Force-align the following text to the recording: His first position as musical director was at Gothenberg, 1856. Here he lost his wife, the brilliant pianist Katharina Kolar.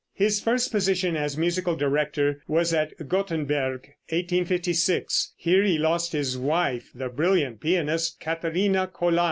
His 0.15 0.39
first 0.41 0.71
position 0.71 1.15
as 1.15 1.37
musical 1.37 1.75
director 1.75 2.41
was 2.47 2.73
at 2.73 2.97
Gothenberg, 3.07 3.81
1856. 4.09 5.33
Here 5.37 5.61
he 5.63 5.77
lost 5.77 6.11
his 6.11 6.39
wife, 6.39 6.89
the 6.95 7.07
brilliant 7.07 7.59
pianist 7.61 8.19
Katharina 8.19 8.87
Kolar. 8.87 9.19